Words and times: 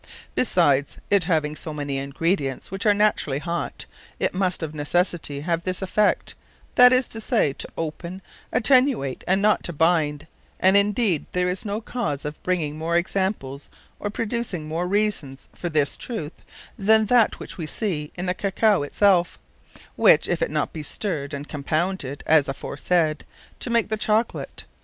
Besides, 0.33 0.97
it 1.11 1.25
having 1.25 1.55
so 1.55 1.75
many 1.75 1.99
ingredients, 1.99 2.71
which 2.71 2.87
are 2.87 2.93
naturally 2.95 3.37
hot, 3.37 3.85
it 4.19 4.33
must 4.33 4.63
of 4.63 4.73
necessity 4.73 5.41
have 5.41 5.61
this 5.63 5.83
effect; 5.83 6.33
that 6.73 6.91
is 6.91 7.07
to 7.09 7.21
say, 7.21 7.53
to 7.53 7.69
open, 7.77 8.23
attenuate, 8.51 9.23
and 9.27 9.43
not 9.43 9.63
to 9.65 9.73
binde; 9.73 10.25
and, 10.59 10.75
indeed, 10.75 11.27
there 11.33 11.47
is 11.47 11.65
no 11.65 11.81
cause 11.81 12.25
of 12.25 12.41
bringing 12.41 12.79
more 12.79 12.97
examples, 12.97 13.69
or 13.99 14.09
producing 14.09 14.67
more 14.67 14.87
reasons, 14.87 15.47
for 15.53 15.69
this 15.69 15.95
truth, 15.99 16.33
then 16.79 17.05
that 17.05 17.37
which 17.37 17.59
we 17.59 17.67
see 17.67 18.11
in 18.15 18.25
the 18.25 18.33
Cacao 18.33 18.81
it 18.81 18.95
self: 18.95 19.37
which, 19.95 20.27
if 20.27 20.41
it 20.41 20.47
be 20.47 20.53
not 20.55 20.71
stirred, 20.81 21.31
and 21.31 21.47
compounded, 21.47 22.23
as 22.25 22.47
aforesaid, 22.47 23.23
to 23.59 23.69
make 23.69 23.89
the 23.89 23.97
Chocolate. 23.97 24.63